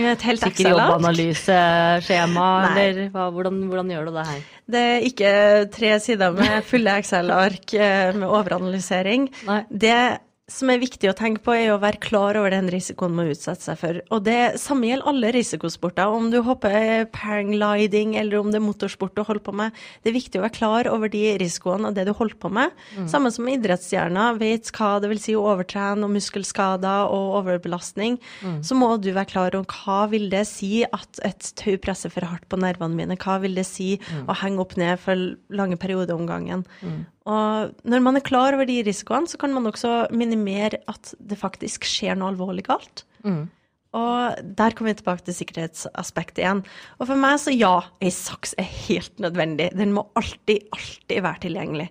[0.00, 2.48] Et helt sikker jobbanalyseskjema,
[2.86, 4.44] eller hva, hvordan, hvordan gjør du det her?
[4.76, 5.32] Det er ikke
[5.74, 9.28] tre sider med fulle Excel-ark eh, med overanalysering.
[9.46, 9.60] Nei.
[9.70, 9.98] Det
[10.46, 13.64] som er viktig å tenke på, er å være klar over den risikoen man utsetter
[13.64, 13.96] seg for.
[14.14, 16.06] Og det samme gjelder alle risikosporter.
[16.06, 19.74] Om du hopper paragliding eller om det er motorsport du holder på med.
[20.04, 22.76] Det er viktig å være klar over de risikoene og det du holder på med.
[23.10, 28.20] Samme som idrettsstjerner vet hva det vil si å overtrene og muskelskader og overbelastning.
[28.62, 32.22] Så må du være klar over hva vil det si at et tau presser for
[32.30, 33.18] hardt på nervene mine.
[33.18, 33.96] Hva vil det si
[34.30, 36.62] å henge opp ned for lange perioder om gangen.
[37.26, 41.38] Og når man er klar over de risikoene, så kan man også minimere at det
[41.40, 43.02] faktisk skjer noe alvorlig galt.
[43.96, 46.60] Og der kommer vi tilbake til sikkerhetsaspektet igjen.
[47.00, 49.70] Og for meg så ja, ei saks er helt nødvendig.
[49.78, 51.88] Den må alltid, alltid være tilgjengelig.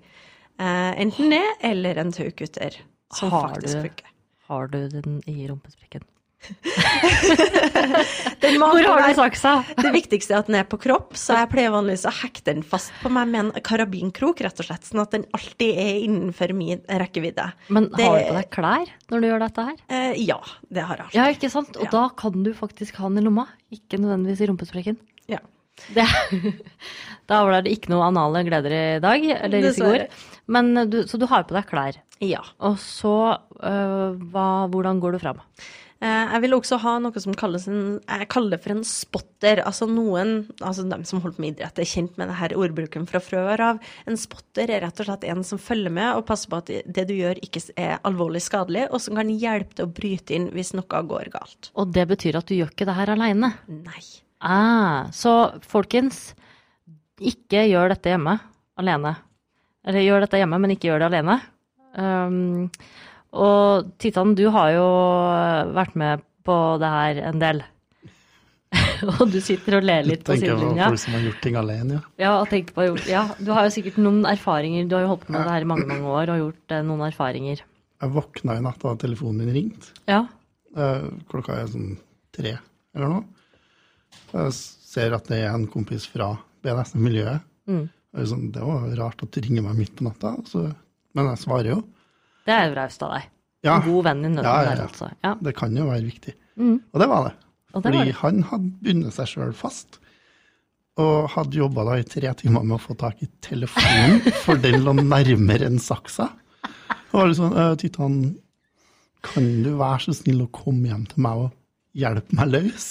[0.62, 2.78] Eh, enten det, eller en taukutter
[3.15, 4.12] som Har faktisk du- funker.
[4.48, 6.04] Har du den i rumpesprekken?
[8.55, 9.51] Hvor har du saksa?
[9.79, 12.63] Det viktigste er at den er på kropp, så jeg pleier vanligvis å hekte den
[12.65, 16.53] fast på meg med en karabinkrok, rett og slett, sånn at den alltid er innenfor
[16.58, 17.47] min rekkevidde.
[17.69, 19.75] Men Det- har du på deg klær når du gjør dette her?
[19.89, 20.39] Eh, ja,
[20.71, 21.15] det har jeg alltid.
[21.15, 21.77] Ja, ikke sant?
[21.77, 21.89] Og Ja.
[21.91, 24.97] da kan du faktisk ha den i lomma, ikke nødvendigvis i rumpesprekken.
[25.27, 25.39] Ja.
[25.93, 26.05] Det,
[27.27, 30.08] da var det ikke noe anale gleder i dag, eller går.
[30.47, 31.95] Men du, så du har på deg klær.
[32.21, 32.41] ja.
[32.62, 35.39] Og så, øh, hva, hvordan går du fram?
[36.06, 39.62] Eh, Jeg vil også ha noe som kalles en Jeg kaller for en spotter.
[39.65, 43.22] Altså noen, altså de som holder på med idrett, er kjent med denne ordbruken fra
[43.24, 43.80] før av.
[44.06, 47.08] En spotter er rett og slett en som følger med og passer på at det
[47.10, 50.74] du gjør ikke er alvorlig skadelig, og som kan hjelpe til å bryte inn hvis
[50.78, 51.72] noe går galt.
[51.76, 53.54] Og det betyr at du gjør ikke det her aleine.
[53.72, 54.04] Nei.
[54.46, 56.36] Ah, så folkens,
[57.18, 58.38] ikke gjør dette hjemme
[58.78, 59.15] alene.
[59.88, 61.39] Eller gjør dette hjemme, men ikke gjør det alene.
[61.96, 62.70] Um,
[63.36, 64.86] og Titan, du har jo
[65.76, 67.63] vært med på det her en del.
[69.12, 72.00] og du sitter og ler litt på Tenker på folk som har gjort ting alene,
[72.00, 72.02] ja.
[72.26, 74.88] Ja, og på, ja, du har jo sikkert noen erfaringer.
[74.89, 76.84] Du har jo holdt på med det her i mange mange år og gjort eh,
[76.88, 77.63] noen erfaringer.
[78.04, 79.93] Jeg våkna i natt da telefonen min ringte.
[80.12, 80.26] Ja,
[80.76, 81.93] Eh, Klokka er sånn
[82.36, 82.58] tre
[82.95, 83.24] eller noe.
[84.34, 86.34] Jeg ser at det er en kompis fra
[86.65, 87.45] BNS-miljøet.
[87.71, 87.86] Mm.
[88.28, 90.65] Sånn, det var rart at du ringer meg midt på natta, så,
[91.15, 91.80] men jeg svarer jo.
[92.45, 93.29] Det er jo raust av deg.
[93.65, 95.08] Ja, En god venn i nøden Ja, ja, der, altså.
[95.25, 96.36] Ja, det kan jo være viktig.
[96.62, 96.75] Mm.
[96.93, 97.31] Og det var det.
[97.73, 98.15] det Fordi var det.
[98.21, 99.99] han hadde bundet seg sjøl fast,
[101.01, 104.86] og hadde jobba da i tre timer med å få tak i telefonen, for den
[104.86, 106.29] lå nærmere enn saksa.
[107.12, 108.15] Og var litt sånn «Øh, Titan,
[109.25, 111.51] kan du være så snill å komme hjem til meg og
[111.97, 112.88] hjelpe meg løs?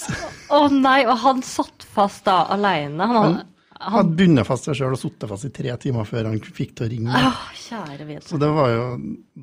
[0.53, 3.05] Å nei, og han satt fast da aleine.
[3.07, 3.43] Han, Han,
[3.81, 6.77] Han hadde bundet fast seg sjøl og sittet fast i tre timer før han fikk
[6.77, 7.23] til å ringe.
[7.27, 8.85] Åh, kjære vet Så det var jo,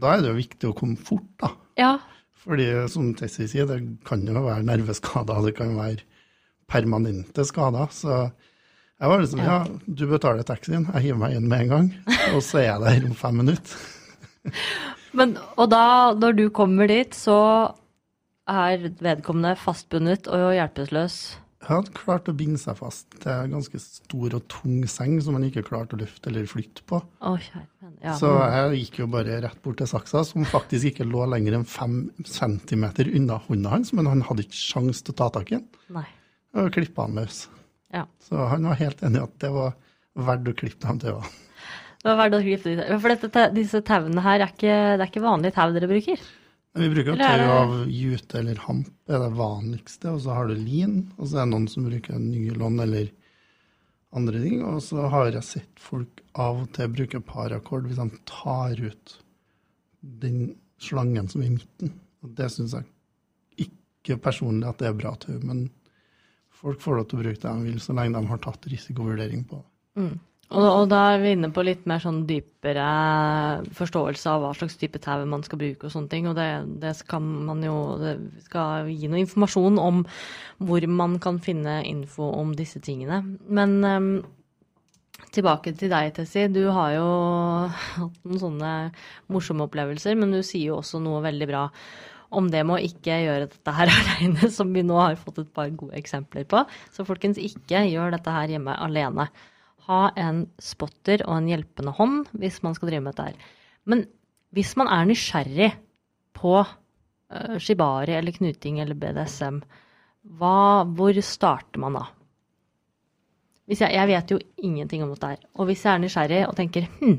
[0.03, 1.53] da er det jo viktig å komme fort, da.
[1.81, 1.93] Ja.
[2.43, 6.01] Fordi som Tessie sier, det kan jo være nerveskader, det kan være
[6.73, 7.93] permanente skader.
[7.95, 8.17] Så
[9.03, 11.93] jeg var liksom ja, du betaler taxien, jeg hiver meg inn med en gang,
[12.33, 13.87] og så er jeg der om fem minutter.
[15.19, 15.85] Men, og da,
[16.17, 17.39] når du kommer dit, så
[18.49, 21.19] er vedkommende fastbundet og hjelpeløs?
[21.63, 25.45] Hadde klart å binde seg fast til en ganske stor og tung seng som han
[25.47, 26.99] ikke klarte å løfte eller flytte på.
[27.23, 27.39] Oh.
[28.03, 28.17] Ja.
[28.19, 31.67] Så jeg gikk jo bare rett bort til saksa, som faktisk ikke lå lenger enn
[31.71, 35.61] fem centimeter unna hånda hans, men han hadde ikke sjans til å ta tak i
[35.61, 36.03] den.
[36.59, 37.45] Og klippa han løs.
[37.95, 38.09] Ja.
[38.27, 39.73] Så han var helt enig i at det var
[40.19, 41.15] verdt å klippe ham til.
[41.23, 41.39] også.
[42.03, 45.05] Det var verdt å klippe ham For dette, te- disse tauene her er ikke, det
[45.07, 46.19] er ikke vanlige tau dere bruker?
[46.75, 50.15] Vi bruker jo tau av jute eller hamp, det er det vanligste.
[50.15, 53.11] Og så har du lin, og så er det noen som bruker nylon eller
[54.17, 54.63] andre ting.
[54.65, 59.19] Og så har jeg sett folk av og til bruke paracord hvis de tar ut
[60.25, 61.93] den slangen som er i midten.
[62.25, 65.67] Og det syns jeg ikke personlig at det er bra tau, men
[66.63, 69.45] folk får lov til å bruke det de vil, så lenge de har tatt risikovurdering
[69.51, 69.69] på det.
[70.53, 72.85] Og, og da er vi inne på litt mer sånn dypere
[73.77, 76.29] forståelse av hva slags type tau man skal bruke og sånne ting.
[76.29, 76.49] Og det,
[76.83, 80.05] det skal man jo det skal gi noe informasjon om
[80.63, 83.23] hvor man kan finne info om disse tingene.
[83.49, 84.13] Men um,
[85.33, 86.51] tilbake til deg, Tessie.
[86.53, 87.09] Du har jo
[87.73, 88.73] hatt noen sånne
[89.33, 91.69] morsomme opplevelser, men du sier jo også noe veldig bra
[92.33, 95.55] om det med å ikke gjøre dette her alene, som vi nå har fått et
[95.55, 96.65] par gode eksempler på.
[96.93, 99.29] Så folkens, ikke gjør dette her hjemme alene.
[99.89, 103.53] Ha en spotter og en hjelpende hånd hvis man skal drive med dette her.
[103.89, 104.05] Men
[104.55, 105.71] hvis man er nysgjerrig
[106.37, 109.63] på uh, shibari eller knuting eller BDSM,
[110.39, 112.05] hva, hvor starter man da?
[113.71, 115.43] Jeg, jeg vet jo ingenting om dette her.
[115.57, 117.19] Og hvis jeg er nysgjerrig og tenker hm,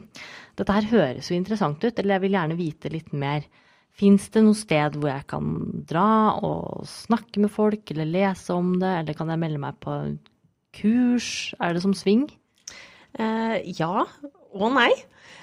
[0.59, 3.47] dette her høres jo interessant ut, eller jeg vil gjerne vite litt mer,
[3.93, 5.49] fins det noe sted hvor jeg kan
[5.89, 6.07] dra
[6.43, 9.97] og snakke med folk, eller lese om det, eller kan jeg melde meg på
[10.77, 11.29] kurs?
[11.61, 12.27] Er det som sving?
[13.19, 14.05] Eh, ja
[14.53, 14.91] og nei.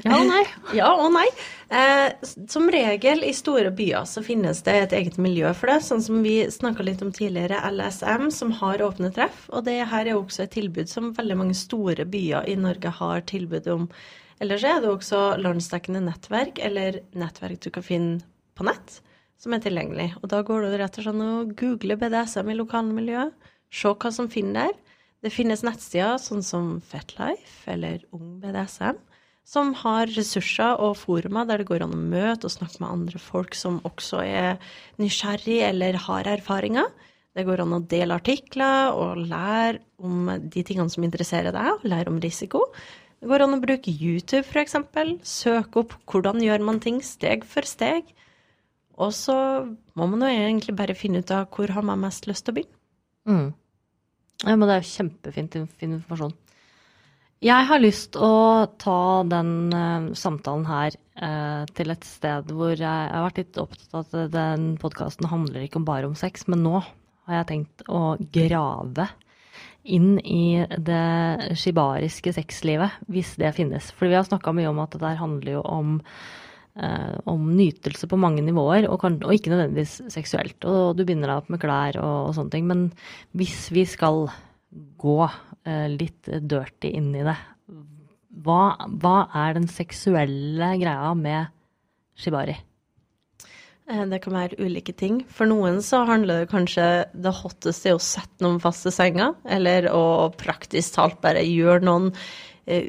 [0.05, 0.43] Ja og nei.
[0.75, 1.27] Ja og nei.
[1.71, 6.03] Eh, som regel i store byer så finnes det et eget miljø for det, sånn
[6.05, 9.45] som vi snakka litt om tidligere, LSM, som har åpne treff.
[9.51, 13.23] Og det her er også et tilbud som veldig mange store byer i Norge har
[13.29, 13.89] tilbud om.
[14.41, 18.21] Ellers er det også landsdekkende nettverk, eller nettverk du kan finne
[18.57, 19.01] på nett,
[19.41, 20.15] som er tilgjengelig.
[20.23, 24.31] Og da går det rett og slett å google BDSM i lokalmiljøet, se hva som
[24.33, 24.79] finner der.
[25.21, 28.97] Det finnes nettsider sånn som Fetlife eller Ung BDSM,
[29.45, 33.21] som har ressurser og forumer der det går an å møte og snakke med andre
[33.21, 36.89] folk som også er nysgjerrig eller har erfaringer.
[37.37, 41.87] Det går an å dele artikler og lære om de tingene som interesserer deg, og
[41.87, 42.65] lære om risiko.
[43.21, 44.79] Det går an å bruke YouTube, f.eks.
[45.29, 48.09] Søke opp hvordan gjør man ting steg for steg.
[49.01, 49.37] Og så
[49.97, 52.59] må man jo egentlig bare finne ut av hvor har man mest lyst til å
[52.59, 52.79] begynne.
[53.29, 53.51] Mm.
[54.45, 56.33] Ja, men det er jo kjempefint fin informasjon.
[57.41, 62.85] Jeg har lyst å ta den uh, samtalen her uh, til et sted hvor jeg,
[62.85, 66.61] jeg har vært litt opptatt av at den podkasten handler ikke bare om sex, men
[66.67, 69.09] nå har jeg tenkt å grave
[69.89, 73.89] inn i det shibariske sexlivet, hvis det finnes.
[73.97, 75.97] For vi har snakka mye om at det der handler jo om
[77.29, 80.65] om nytelse på mange nivåer, og, kan, og ikke nødvendigvis seksuelt.
[80.71, 82.69] Og du binder deg opp med klær og, og sånne ting.
[82.71, 82.85] Men
[83.37, 84.29] hvis vi skal
[85.03, 87.37] gå eh, litt dirty inn i det,
[88.45, 88.63] hva,
[89.03, 91.51] hva er den seksuelle greia med
[92.21, 92.55] shibari?
[93.91, 95.25] Eh, Det kan være ulike ting.
[95.27, 99.91] For noen så handler det kanskje det hotteste er å sette noen faste senga, eller
[99.91, 102.21] å praktisk talt bare gjøre noen eh,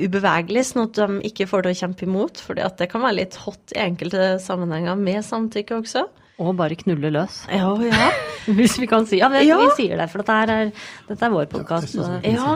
[0.05, 2.41] ubevegelig, sånn at de ikke får det å kjempe imot.
[2.45, 6.07] For det kan være litt hot i enkelte sammenhenger med samtykke også.
[6.41, 8.07] Og bare knulle løs, Ja, ja.
[8.57, 9.59] hvis vi kan si Ja, det, Ja.
[9.61, 10.71] vi sier det, for dette er,
[11.07, 11.93] dette er vår Det podkast.
[11.93, 12.07] Ja.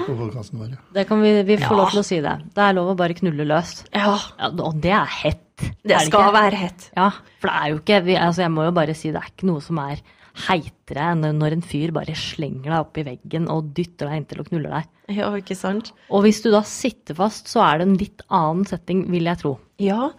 [0.07, 0.31] vår.
[0.71, 0.79] ja.
[0.95, 1.77] det kan vi, vi får Ja.
[1.83, 2.33] lov til å si det.
[2.55, 3.83] Det er lov å bare knulle løs.
[3.93, 4.15] ja.
[4.39, 5.41] Ja, og det er hett.
[5.59, 6.33] Det det skal ikke?
[6.33, 6.89] være hett.
[6.97, 9.29] Ja, for det er jo ikke vi, altså Jeg må jo bare si det er
[9.29, 10.01] ikke noe som er
[10.47, 14.41] heitere enn når en fyr bare slenger deg opp i veggen og dytter deg inntil
[14.43, 14.89] og knuller deg.
[15.15, 15.91] Ja, ikke sant?
[16.09, 19.41] Og hvis du da sitter fast, så er det en litt annen setting, vil jeg
[19.43, 19.55] tro.
[19.81, 20.09] Ja.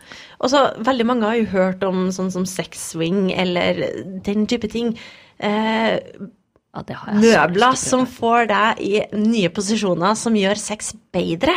[0.40, 3.80] Og så veldig mange har jo hørt om sånn som sex swing eller
[4.26, 4.94] den type ting.
[5.38, 6.00] Eh,
[6.76, 6.82] Ja,
[7.16, 11.54] møbler som får deg i nye posisjoner som gjør sex bedre.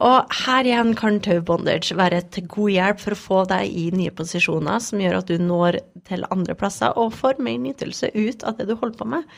[0.00, 3.82] Og her igjen kan tau bondage være til god hjelp for å få deg i
[3.92, 5.76] nye posisjoner som gjør at du når
[6.08, 9.28] til andre plasser og får mer nytelse ut av det du holder på med.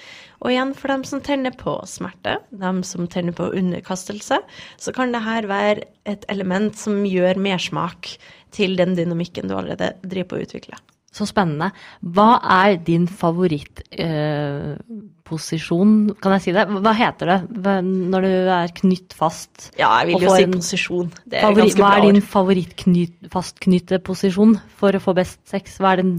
[0.43, 4.39] Og igjen, for dem som tenner på smerte, dem som tenner på underkastelse,
[4.79, 8.15] så kan det her være et element som gjør mersmak
[8.55, 10.83] til den dynamikken du allerede driver på å utvikle.
[11.13, 11.69] Så spennende.
[12.01, 16.65] Hva er din favorittposisjon, eh, kan jeg si det?
[16.73, 17.41] Hva heter det
[17.85, 19.77] når du er knytt fast?
[19.77, 21.09] Ja, jeg vil jo si posisjon.
[21.27, 21.85] Det er favoritt, ganske bra.
[21.85, 25.65] Hva er din favoritt-fastknytteposisjon for å få best sex?
[25.83, 26.13] Hva er den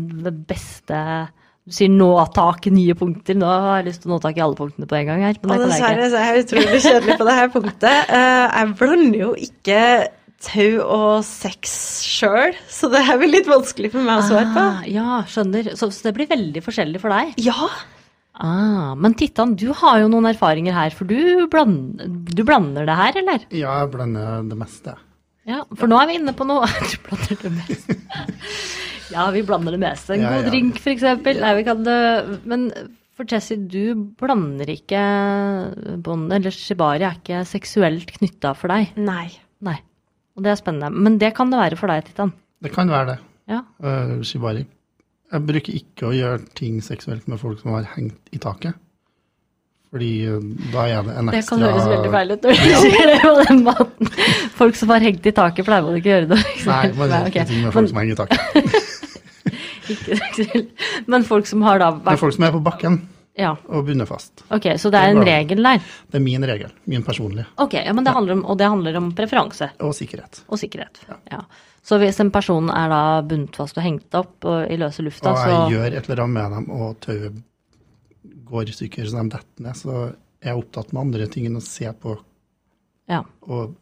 [0.45, 0.97] beste
[1.63, 3.37] du sier nå tak i nye punkter.
[3.39, 5.37] Nå har jeg lyst til å nå tak i alle punktene på en gang her.
[5.47, 7.97] Men dessverre så er jeg utrolig kjedelig på dette punktet.
[8.11, 9.79] Uh, jeg blander jo ikke
[10.43, 11.73] tau og sex
[12.05, 14.63] sjøl, så det er vel litt vanskelig for meg å svare på.
[14.63, 15.73] Ah, ja, skjønner.
[15.79, 17.33] Så, så, det blir veldig forskjellig for deg?
[17.43, 17.69] Ja.
[18.33, 22.97] Ah, men Tittan, du har jo noen erfaringer her, for du blander, du blander det
[22.97, 23.45] her, eller?
[23.53, 24.97] Ja, jeg blander det meste.
[25.47, 27.97] Ja, for nå er vi inne på noe Du blander det meste.
[29.11, 30.15] ja, vi blander det meste.
[30.15, 30.51] En ja, god ja.
[30.53, 31.41] drink, for eksempel.
[31.43, 31.97] Nei, vi kan det
[32.47, 32.69] Men
[33.13, 35.01] for Tessie, du blander ikke
[36.01, 38.95] bånd, eller shibari er ikke seksuelt knytta for deg?
[38.97, 39.27] Nei.
[39.63, 39.77] Nei.
[40.37, 41.03] Og det er spennende.
[41.05, 42.33] Men det kan det være for deg, Titan?
[42.63, 43.17] Det kan være det.
[43.51, 43.59] Ja.
[43.83, 44.63] Uh, shibari.
[45.33, 48.77] Jeg bruker ikke å gjøre ting seksuelt med folk som har hengt i taket.
[49.93, 50.39] Fordi uh,
[50.73, 53.17] da er det en ekstra Det kan høres veldig feil ut når du sier det
[53.21, 54.11] på den måten.
[54.57, 56.41] Folk som har hengt i taket, pleier man ikke å gjøre det.
[56.69, 57.91] Nei, man gjør ikke ting med folk Men...
[57.91, 59.01] som henger i taket.
[59.93, 60.87] ikke seksuelt.
[61.13, 63.03] Men folk som har da vært Men folk som er på bakken
[63.37, 63.51] ja.
[63.67, 64.43] og bundet fast.
[64.53, 65.83] Ok, Så det er en regel der?
[66.11, 66.73] Det er min regel.
[66.89, 67.47] Min personlige.
[67.61, 69.69] Ok, ja, men det handler om, Og det handler om preferanse?
[69.79, 70.43] Og sikkerhet.
[70.47, 71.19] Og sikkerhet, ja.
[71.31, 71.43] ja.
[71.83, 75.33] Så hvis en person er da bundet fast og hengt opp og i løse lufta,
[75.35, 77.41] så Og jeg gjør et eller annet med dem, og tauet
[78.53, 79.95] går i stykker så de detter ned, så
[80.43, 82.15] er jeg opptatt med andre ting enn å se på
[83.11, 83.23] ja.
[83.49, 83.73] og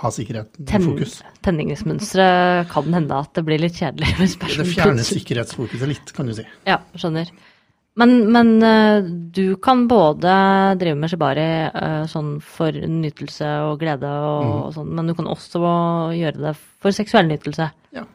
[0.00, 1.16] ha sikkerheten i fokus.
[1.44, 4.12] Tenningsmønsteret kan hende at det blir litt kjedelig.
[4.58, 6.44] det fjerner sikkerhetsfokuset litt, kan du si.
[6.68, 7.32] Ja, skjønner.
[7.98, 9.02] Men, men, eh,
[9.34, 10.32] du kan både
[10.78, 14.74] drive med shibari uh, sånn for nytelse og glede, og, mm.
[14.76, 15.62] sånn, men du kan også
[16.16, 17.66] gjøre det for seksuell nytelse.
[17.96, 18.06] Ja.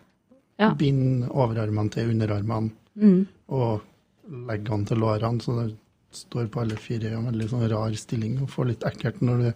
[0.61, 0.71] ja.
[0.79, 3.19] Bind overarmene til underarmene, mm.
[3.51, 5.69] og legge han til lårene, så det
[6.15, 9.43] står på alle fire i en veldig sånn rar stilling og får litt ekkelt når
[9.43, 9.49] du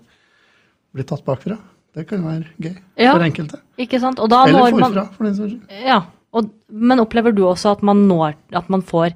[0.97, 1.57] blir tatt bakfra.
[1.95, 3.63] Det kan være gøy ja, for enkelte.
[3.81, 4.19] Ikke sant?
[4.21, 5.85] Eller forfra, for den saks skyld.
[5.87, 6.03] Ja,
[6.37, 9.15] og, men opplever du også at man, når, at man får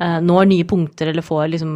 [0.00, 1.72] uh, når nye punkter, eller får liksom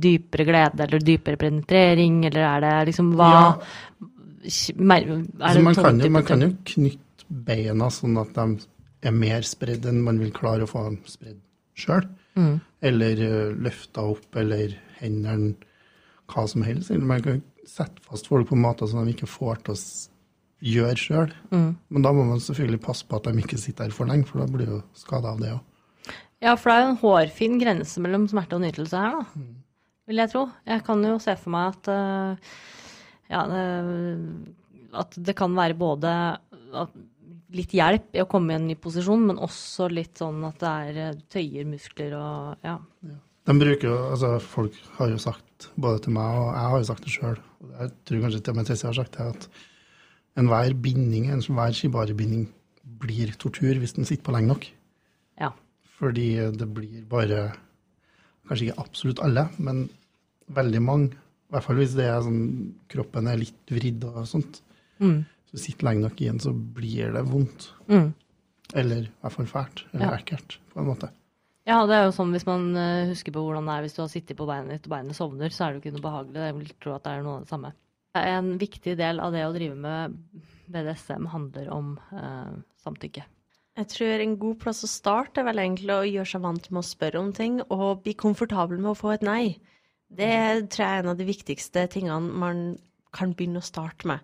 [0.00, 3.48] dypere glede, eller dypere penetrering, eller er det liksom hva ja.
[3.48, 4.12] er
[4.44, 9.86] altså, man, kan jo, man, kan jo, knytte beina sånn at de er mer spredd
[9.88, 11.40] enn man vil klare å få dem spredd
[11.78, 12.06] sjøl.
[12.38, 12.56] Mm.
[12.84, 15.54] Eller uh, løfta opp, eller hendene,
[16.30, 16.92] hva som helst.
[16.92, 19.78] Eller man kan sette fast folk på måter som de ikke får til å
[20.64, 21.32] gjøre sjøl.
[21.52, 21.70] Mm.
[21.92, 24.42] Men da må man selvfølgelig passe på at de ikke sitter her for lenge, for
[24.42, 25.62] da blir jo skada av det òg.
[26.42, 29.40] Ja, for det er jo en hårfin grense mellom smerte og nytelse her, da.
[29.40, 29.52] Mm.
[30.10, 30.42] Vil jeg tro.
[30.68, 32.56] Jeg kan jo se for meg at uh,
[33.32, 33.44] ja,
[35.00, 36.12] at det kan være både
[37.54, 40.72] litt hjelp i å komme i en ny posisjon, men også litt sånn at det
[40.88, 42.74] er eh, tøyer muskler og ja.
[43.06, 43.18] ja.
[43.44, 46.88] De bruker jo, altså Folk har jo sagt, både til meg og jeg har jo
[46.88, 47.40] sagt det sjøl,
[47.74, 52.48] jeg tror kanskje til og med Tessie har sagt det, at enhver binding, enhver shibari-binding
[53.04, 54.66] blir tortur hvis den sitter på lenge nok.
[55.98, 56.28] Fordi
[56.58, 57.44] det blir bare
[58.44, 59.86] Kanskje ikke absolutt alle, men
[60.52, 61.14] veldig mange.
[61.16, 62.42] I hvert fall hvis det er sånn,
[62.92, 64.58] kroppen er litt vridd og sånt.
[65.00, 65.22] Mm.
[65.48, 67.70] Så sitter lenge nok igjen, så blir det vondt.
[67.88, 68.10] Mm.
[68.76, 69.84] Eller i hvert fall fælt.
[69.94, 70.18] Eller ja.
[70.18, 71.08] ekkelt, på en måte.
[71.64, 74.02] Ja, det er jo sånn hvis man uh, husker på hvordan det er hvis du
[74.02, 76.42] har sittet på beinet ditt og beinet sovner, så er det jo ikke noe behagelig.
[76.44, 77.72] Jeg vil tro at det er noe av det samme.
[78.20, 80.18] En viktig del av det å drive med
[80.70, 82.52] BDSM handler om eh,
[82.84, 83.24] samtykke.
[83.74, 86.78] Jeg tror en god plass å starte er vel egentlig å gjøre seg vant med
[86.78, 89.56] å spørre om ting, og bli komfortabel med å få et nei.
[90.14, 90.34] Det
[90.70, 92.60] tror jeg er en av de viktigste tingene man
[93.14, 94.22] kan begynne å starte med.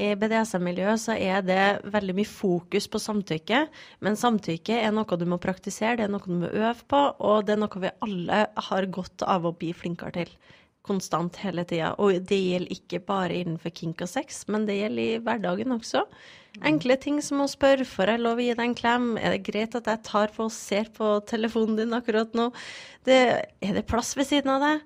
[0.00, 3.62] I BDSM-miljøet så er det veldig mye fokus på samtykke,
[4.04, 7.48] men samtykke er noe du må praktisere, det er noe du må øve på, og
[7.48, 10.32] det er noe vi alle har godt av å bli flinkere til
[10.86, 11.94] konstant hele tida.
[12.00, 16.04] Og det gjelder ikke bare innenfor kink og sex, men det gjelder i hverdagen også.
[16.66, 19.44] Enkle ting som å spørre får jeg lov å gi deg en klem, er det
[19.46, 22.48] greit at jeg tar på og ser på telefonen din akkurat nå,
[23.06, 23.20] det,
[23.62, 24.82] er det plass ved siden av deg?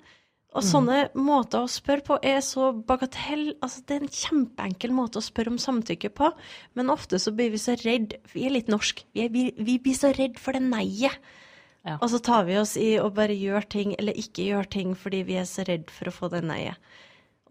[0.55, 0.67] Og mm.
[0.69, 3.49] sånne måter å spørre på er så bagatell.
[3.65, 6.31] Altså, det er en kjempeenkel måte å spørre om samtykke på,
[6.79, 9.03] men ofte så blir vi så redd Vi er litt norsk.
[9.17, 11.19] Vi, er, vi, vi blir så redd for det nei-et.
[11.85, 11.99] Ja.
[12.01, 15.23] Og så tar vi oss i å bare gjøre ting eller ikke gjøre ting fordi
[15.29, 16.79] vi er så redd for å få det nei-et.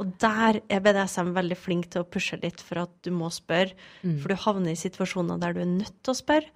[0.02, 3.76] Og der er BDSM veldig flink til å pushe litt for at du må spørre,
[4.02, 4.16] Mm.
[4.24, 6.50] for du havner i situasjoner der du er nødt til å spørre.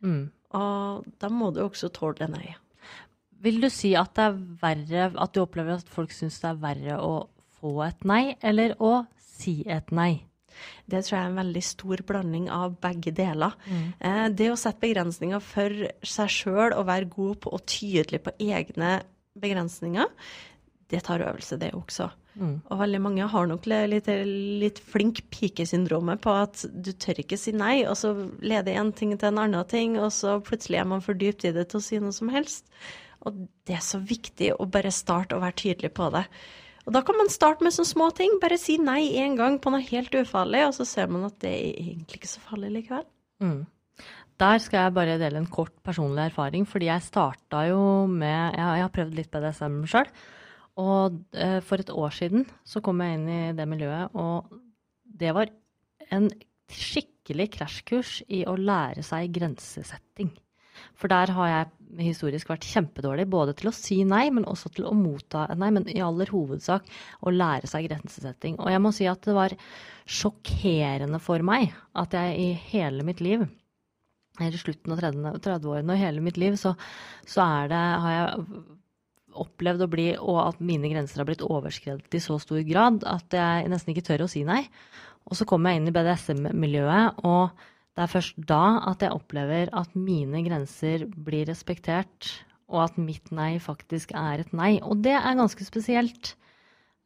[0.00, 0.30] Mm.
[0.54, 2.54] Og da må du også tåle det nei.
[3.42, 6.62] Vil du si at det er verre, at du opplever at folk syns det er
[6.62, 7.26] verre å
[7.58, 10.22] få et nei, eller å si et nei?
[10.90, 13.54] Det tror jeg er en veldig stor blanding av begge deler.
[13.68, 13.86] Mm.
[13.98, 18.34] Eh, det å sette begrensninger for seg sjøl og være god på og tydelig på
[18.42, 18.98] egne
[19.40, 20.10] begrensninger,
[20.92, 22.10] det tar øvelse, det også.
[22.34, 22.54] Mm.
[22.66, 24.08] Og veldig mange har nok litt,
[24.60, 29.14] litt flink pike-syndromet på at du tør ikke si nei, og så leder en ting
[29.14, 31.86] til en annen ting, og så plutselig er man for dypt i det til å
[31.86, 32.66] si noe som helst.
[33.24, 36.26] Og det er så viktig å bare starte å være tydelig på det.
[36.84, 38.36] Og da kan man starte med sånne små ting.
[38.42, 41.52] Bare si nei én gang på noe helt ufarlig, og så ser man at det
[41.52, 43.06] er egentlig ikke så farlig likevel.
[43.44, 43.62] Mm.
[44.42, 48.82] Der skal jeg bare dele en kort personlig erfaring, fordi jeg starta jo med Jeg,
[48.82, 50.10] har prøvd litt BDSM sjøl.
[50.82, 54.50] Og eh, for et år siden så kom jeg inn i det miljøet, og
[55.04, 55.52] det var
[56.12, 56.26] en
[56.74, 60.32] skikkelig krasjkurs i å lære seg grensesetting.
[60.98, 61.70] For der har jeg
[62.00, 65.70] historisk vært kjempedårlig, både til å si nei, men også til å motta nei.
[65.74, 66.88] Men i aller hovedsak
[67.22, 68.58] å lære seg grensesetting.
[68.60, 69.56] Og jeg må si at det var
[70.04, 73.46] sjokkerende for meg at jeg i hele mitt liv
[74.42, 74.98] eller slutten av
[75.38, 76.72] 30-årene og hele mitt liv, så,
[77.22, 78.46] så det, har jeg
[79.44, 83.34] opplevd å bli, og at mine grenser har blitt overskredet i så stor grad at
[83.34, 84.64] jeg nesten ikke tør å si nei.
[85.30, 87.54] Og så kommer jeg inn i BDSM-miljøet, og
[87.94, 92.30] det er først da at jeg opplever at mine grenser blir respektert,
[92.66, 94.78] og at mitt nei faktisk er et nei.
[94.82, 96.34] Og det er ganske spesielt.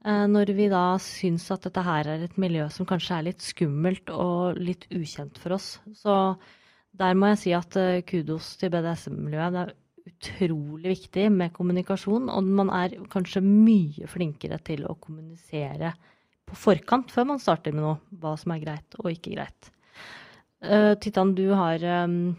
[0.04, 3.44] eh, Når vi da syns at dette her er et miljø som kanskje er litt
[3.44, 5.78] skummelt og litt ukjent for oss.
[5.92, 6.38] Så
[6.96, 9.52] der må jeg si at eh, kudos til BDSM-miljøet.
[9.52, 9.74] Det er
[10.08, 15.92] utrolig viktig med kommunikasjon, og man er kanskje mye flinkere til å kommunisere
[16.48, 19.68] på forkant før man starter med noe, hva som er greit og ikke greit.
[20.64, 22.36] Uh, Titan, du har um,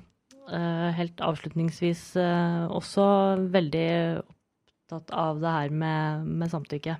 [0.52, 3.06] uh, helt avslutningsvis uh, også
[3.54, 3.90] veldig
[4.24, 6.98] opptatt av det her med, med samtykke.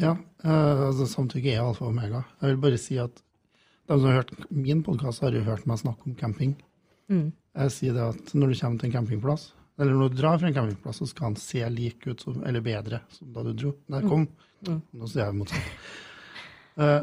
[0.00, 0.14] Ja,
[0.46, 2.22] altså samtykke er alfa og omega.
[2.40, 3.18] Jeg vil bare si at
[3.90, 6.54] de som har hørt min podkast, har jo hørt meg snakke om camping.
[7.10, 7.32] Mm.
[7.58, 9.48] Jeg sier det at når du kommer til en campingplass,
[9.80, 12.62] eller når du drar fra en campingplass, så skal han se lik ut som, eller
[12.64, 13.74] bedre som da du dro.
[13.90, 14.28] Der kom.
[14.68, 14.78] Mm.
[14.94, 15.74] Nå sier jeg motsatt.
[16.80, 17.00] Eh,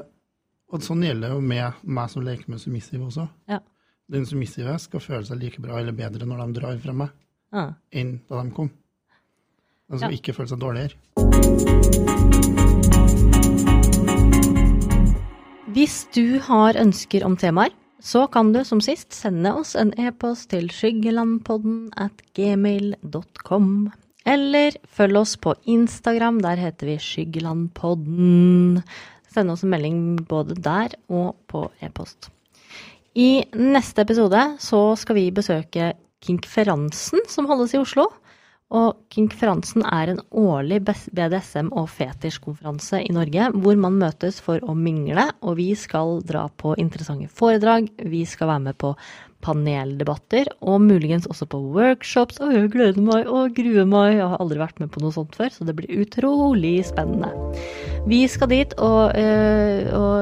[0.67, 3.27] og sånn gjelder det jo med meg som leker med submissive også.
[3.47, 3.59] Ja.
[4.11, 7.13] Den submissive skal føle seg like bra eller bedre når de drar fra meg,
[7.55, 7.69] ja.
[7.91, 8.69] enn da de kom.
[9.87, 10.17] De skal Ja.
[10.19, 10.95] ikke føle seg dårligere.
[15.77, 20.49] Hvis du har ønsker om temaer, så kan du som sist sende oss en e-post
[20.49, 23.91] til skyggelandpodden at gmail.com.
[24.27, 28.81] Eller følg oss på Instagram, der heter vi Skyggelandpodden.
[29.37, 32.31] Send oss en melding både der og på e-post.
[33.13, 35.91] I neste episode så skal vi besøke
[36.25, 38.07] Kinkferansen, som holdes i Oslo.
[38.73, 44.73] Og Kinkferansen er en årlig BDSM- og fetisjkonferanse i Norge, hvor man møtes for å
[44.73, 48.95] mingle, og vi skal dra på interessante foredrag, vi skal være med på
[49.45, 52.39] paneldebatter, og muligens også på workshops.
[52.43, 55.37] Og jeg gleder meg og gruer meg, jeg har aldri vært med på noe sånt
[55.37, 57.31] før, så det blir utrolig spennende.
[58.07, 60.17] Vi skal dit og, øh, og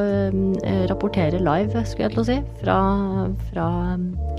[0.66, 2.78] øh, rapportere live, skulle jeg til å si, fra,
[3.52, 3.70] fra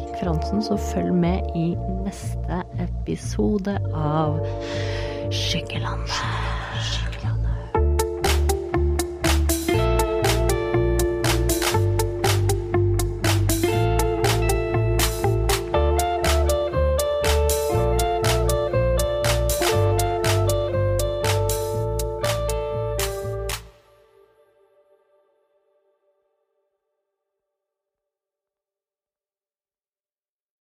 [0.03, 1.69] konferansen, så følg med i
[2.07, 4.41] neste episode av
[5.35, 6.66] Skyggelandet.